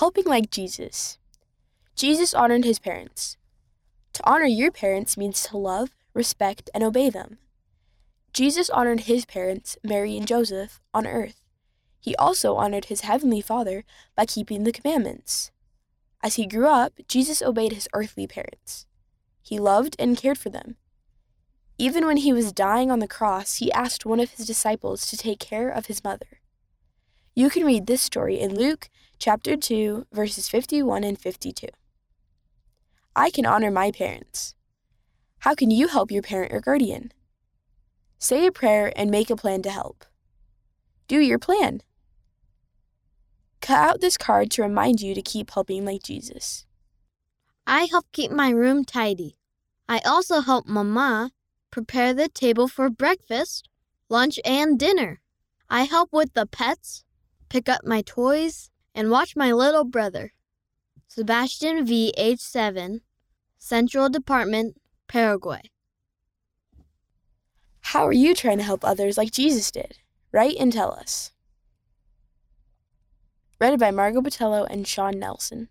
Helping 0.00 0.24
like 0.24 0.50
Jesus. 0.50 1.18
Jesus 1.94 2.32
honored 2.32 2.64
his 2.64 2.78
parents. 2.78 3.36
To 4.14 4.26
honor 4.26 4.46
your 4.46 4.70
parents 4.70 5.18
means 5.18 5.42
to 5.42 5.58
love, 5.58 5.90
respect, 6.14 6.70
and 6.72 6.82
obey 6.82 7.10
them. 7.10 7.36
Jesus 8.32 8.70
honored 8.70 9.00
his 9.00 9.26
parents, 9.26 9.76
Mary 9.84 10.16
and 10.16 10.26
Joseph, 10.26 10.80
on 10.94 11.06
earth. 11.06 11.42
He 12.00 12.16
also 12.16 12.56
honored 12.56 12.86
his 12.86 13.02
heavenly 13.02 13.42
Father 13.42 13.84
by 14.16 14.24
keeping 14.24 14.64
the 14.64 14.72
commandments. 14.72 15.50
As 16.22 16.36
he 16.36 16.46
grew 16.46 16.68
up, 16.68 16.94
Jesus 17.06 17.42
obeyed 17.42 17.72
his 17.72 17.88
earthly 17.92 18.26
parents. 18.26 18.86
He 19.42 19.58
loved 19.58 19.96
and 19.98 20.16
cared 20.16 20.38
for 20.38 20.48
them. 20.48 20.76
Even 21.76 22.06
when 22.06 22.16
he 22.16 22.32
was 22.32 22.54
dying 22.54 22.90
on 22.90 23.00
the 23.00 23.06
cross, 23.06 23.56
he 23.56 23.70
asked 23.72 24.06
one 24.06 24.18
of 24.18 24.30
his 24.30 24.46
disciples 24.46 25.04
to 25.08 25.18
take 25.18 25.40
care 25.40 25.68
of 25.68 25.86
his 25.86 26.02
mother. 26.02 26.40
You 27.34 27.48
can 27.48 27.64
read 27.64 27.86
this 27.86 28.02
story 28.02 28.40
in 28.40 28.54
Luke 28.54 28.88
chapter 29.20 29.54
2, 29.54 30.06
verses 30.10 30.48
51 30.48 31.04
and 31.04 31.20
52. 31.20 31.66
I 33.14 33.28
can 33.28 33.44
honor 33.44 33.70
my 33.70 33.90
parents. 33.90 34.54
How 35.40 35.54
can 35.54 35.70
you 35.70 35.88
help 35.88 36.10
your 36.10 36.22
parent 36.22 36.54
or 36.54 36.60
guardian? 36.60 37.12
Say 38.18 38.46
a 38.46 38.52
prayer 38.52 38.90
and 38.96 39.10
make 39.10 39.28
a 39.28 39.36
plan 39.36 39.60
to 39.62 39.70
help. 39.70 40.06
Do 41.06 41.20
your 41.20 41.38
plan. 41.38 41.82
Cut 43.60 43.76
out 43.76 44.00
this 44.00 44.16
card 44.16 44.50
to 44.52 44.62
remind 44.62 45.02
you 45.02 45.14
to 45.14 45.20
keep 45.20 45.50
helping 45.50 45.84
like 45.84 46.02
Jesus. 46.02 46.64
I 47.66 47.88
help 47.90 48.06
keep 48.12 48.30
my 48.30 48.48
room 48.48 48.86
tidy. 48.86 49.36
I 49.86 49.98
also 49.98 50.40
help 50.40 50.66
Mama 50.66 51.32
prepare 51.70 52.14
the 52.14 52.30
table 52.30 52.68
for 52.68 52.88
breakfast, 52.88 53.68
lunch, 54.08 54.40
and 54.46 54.78
dinner. 54.78 55.20
I 55.68 55.82
help 55.82 56.08
with 56.10 56.32
the 56.32 56.46
pets, 56.46 57.04
pick 57.50 57.68
up 57.68 57.84
my 57.84 58.00
toys, 58.00 58.70
and 58.94 59.10
watch 59.10 59.36
my 59.36 59.52
little 59.52 59.84
brother. 59.84 60.32
Sebastian 61.08 61.84
V. 61.84 62.14
H. 62.16 62.40
7, 62.40 63.00
Central 63.58 64.08
Department, 64.08 64.80
Paraguay. 65.08 65.62
How 67.80 68.06
are 68.06 68.12
you 68.12 68.34
trying 68.34 68.58
to 68.58 68.64
help 68.64 68.84
others 68.84 69.18
like 69.18 69.32
Jesus 69.32 69.70
did? 69.70 69.98
Write 70.32 70.56
and 70.60 70.72
tell 70.72 70.92
us. 70.92 71.32
Read 73.60 73.78
by 73.78 73.90
Margot 73.90 74.22
Botello 74.22 74.66
and 74.70 74.86
Sean 74.86 75.18
Nelson. 75.18 75.68